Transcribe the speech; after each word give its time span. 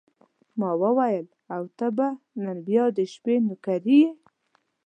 ما 0.59 0.69
وویل: 0.81 1.25
او 1.53 1.63
ته 1.77 1.87
به 1.97 2.07
نن 2.43 2.57
بیا 2.67 2.85
د 2.97 2.99
شپې 3.13 3.35
نوکري 3.47 3.97
یې. 4.03 4.09